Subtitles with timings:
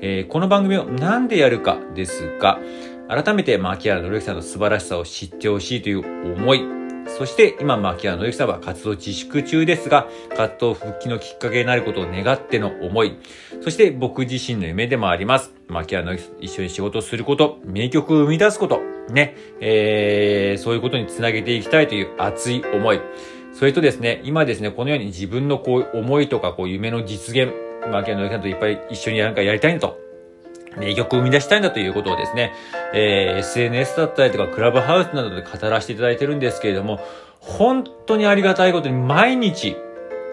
[0.00, 2.60] えーこの番組をなんでやるかですが、
[3.08, 6.62] 改めて牧原紀之さんの素晴らしさを知ってほしいという思い、
[7.06, 13.16] そして今、牧原紀之さんは活動自粛中ですが、活動復帰のきっかけになることを願っての思い、
[13.62, 15.52] そして僕自身の夢でもあります。
[15.68, 23.00] 牧原の之さん一緒に仕事すること、名曲を生み出すこと、ね、えー、そういうことにつなげていきたいという熱い思い。
[23.52, 27.52] それとですね、今ですね、このように自分のこう思いとかこう夢の実現、
[27.90, 30.08] 牧原のさんといっぱい一緒になんかやりたいんだと。
[30.76, 32.52] 名曲を生み出したいんだということをですね、
[32.94, 37.00] えー SNS だったりとかクラブハウスなどで語らせていただいてるんですけれども、
[37.40, 39.76] 本当にありがたいことに毎日、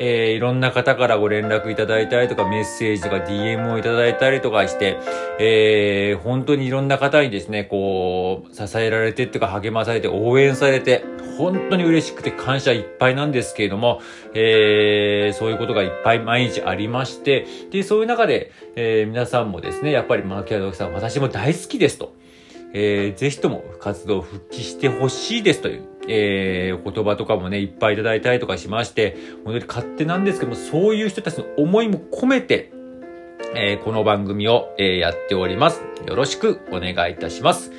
[0.00, 4.98] えーいろんな方からご連絡いただいたりとか、メッセージとか DM をいただいたりとかして、
[5.38, 11.04] えー本当にいろんな方にですね、こう、支えられてっていうか励まされて応援されて、
[11.38, 14.00] 本当に嬉しくて感謝いっぱいなんですけれども、
[14.34, 22.14] えーそういうことがいっぱい毎日ありまして、で、そういう中で、えー皆さんもですね、やっぱり牧原さん、私も大好きですと。
[22.74, 32.72] えーぜひとも活動復帰してほしいですという、えーお言葉とかもね、いっぱいいただいたりとかしまして、本当に勝手なんですけども、そういう人たちの思いも込めて、
[33.54, 35.82] えーこの番組を、えーやっております。
[36.06, 37.72] よろしくお願いいたします。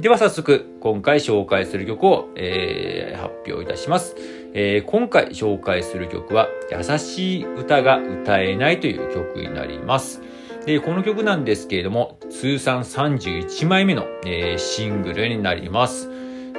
[0.00, 4.16] では早速、今回紹介する曲を、えー発表いたします。
[4.54, 10.20] えー今回紹介する曲は、優しい歌が歌えないという曲になります。
[10.66, 16.10] で、この曲なんですけれども、通算31枚目の、えーシングルになります。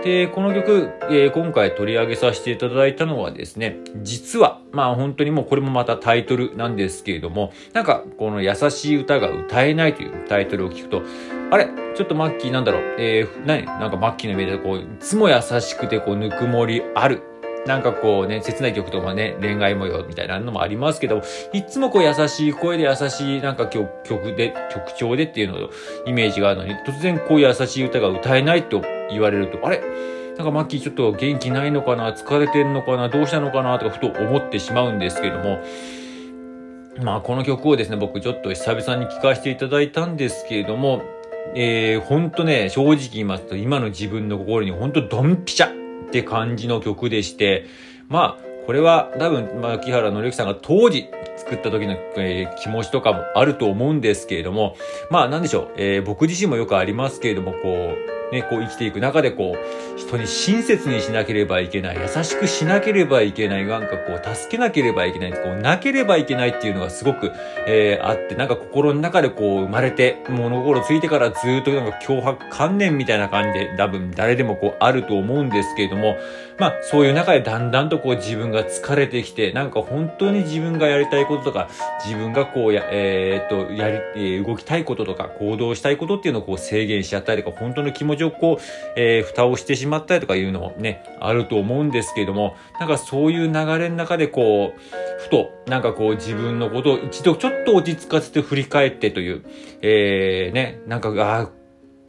[0.04, 11.02] で、この曲、えー今回取り上げさせていただいたのはですね、実は、まあ本当にもうこれもまたタイトルなんですけれども、なんかこの優しい歌が歌えないというタイトルを聞くと、
[11.54, 11.68] あれ？
[11.96, 12.82] ちょっとマッキーなんだろう。
[12.98, 13.64] えー、何？
[13.68, 17.22] なんかマッキーのイメージでこう、いつも優しくてこう、ぬくもりある。
[17.68, 21.22] なんかこうね、切ない曲とかね、恋愛模様みたいなのもありますけど、
[21.54, 25.70] いつもこう優しい声で優しいなんか曲曲で、曲調でっていうのを
[26.08, 28.82] イメージがあるのに、突然こう優しい歌が歌えないと
[29.12, 29.80] 言われると、あれ？
[30.36, 32.12] なんかマッキーちょっと元気ないのかな？
[32.14, 33.10] 疲れてんのかな？
[33.10, 33.78] どうしたのかな？
[33.78, 35.62] とかふと思ってしまうんですけども、
[37.04, 41.04] まあこの曲をですね、僕ちょっと久々に聴かせていただいたんですけれども、
[41.56, 47.66] えー、ほんとね、正直言いますと今の自分の心にほんとドンピシャって感じの曲でして、
[48.10, 54.76] まあこれは多分、まあ、木原紀之さんが当時作った時の、えー気持ちとかもあると思うんですけれども、
[55.10, 59.00] まあなんでしょう、えー僕自身もよくありますけれども、こう、ね、こう生きていく。
[59.00, 67.32] 中でこう、人に親切にしなければいけない、優しくしなければいけない、なんかこう、助けなければいけない、こう、なければいけないっていうのがすごく、
[67.68, 76.18] えーあって、なんか心の中でこう、生まれて、物心ついてからずっとなんか脅迫観念みたいな感じで、多分誰でもこう、あると思うんですけれども、
[76.58, 81.70] まあ、そういう中でだんだんとこう、自分が疲れてきて、なんか本当に自分がやりたいこととか、
[82.06, 88.64] 自分がこうや、えーっと、やり、動きたいこととか、行動したいことっていうのをこう制限しちゃったりとか、本当の気持ちをこう、
[88.96, 94.80] えー蓋をしてしまったりとかいうのもね、あると思うんですけれども、なんかそういう流れの中でこう、
[95.22, 99.44] ふと、なんかこう自分のことを一度ちょっと落ち着かせて振り返ってという、
[99.82, 101.64] えー、ね、なんか、あー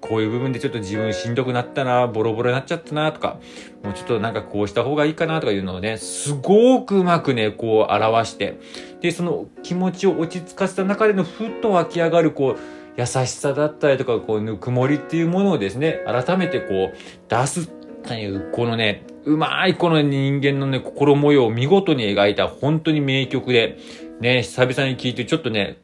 [0.06, 3.38] こういう部分でちょっと自分しんどくなったな、ボロボロになっちゃったな、とか、
[3.82, 8.58] もうちょっとなんかこうした方がいいかな、とかいうのをね、すごくうまくね、こう表して、
[9.00, 12.58] で、その気持ちを落ち着かせた中でのふっと湧き上がる、こう、
[12.96, 16.96] 優しさだったりとか、こう、ぬくもりっていうものをですね、改めてこう、
[17.28, 17.68] 出す
[18.06, 23.78] という、このね、うまいこの人間のね、心模様を見事に描いた本当に名曲で、
[24.20, 25.78] ね、久々に聴いてちょっとね、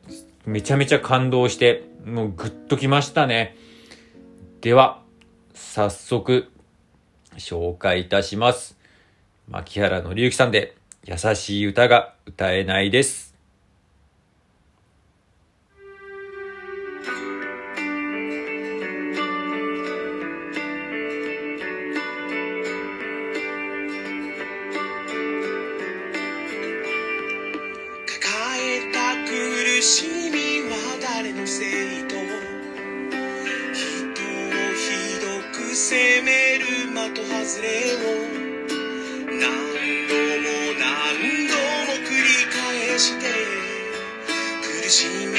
[0.47, 3.57] めちゃめちゃ感動して、もうグッときましたね。
[4.61, 5.03] では、
[5.55, 6.51] 早速、
[7.37, 8.79] 紹介いたします。
[9.49, 13.30] 牧原紀之さんで、優しい歌が歌えないです。
[29.81, 32.27] しみは誰のせいと人を
[34.77, 37.99] ひどく責める的外れを
[39.27, 39.41] 何
[40.07, 40.13] 度
[40.45, 40.49] も
[40.79, 41.55] 何度
[41.87, 43.25] も繰り返して
[44.83, 45.30] 苦しみ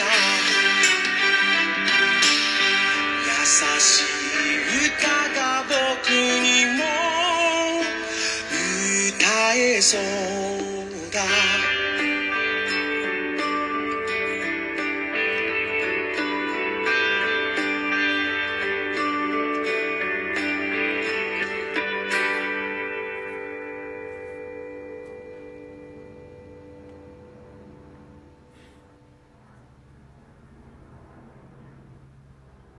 [0.00, 0.06] や
[3.26, 6.82] 優しい歌が僕にも
[9.08, 10.33] 歌えそう。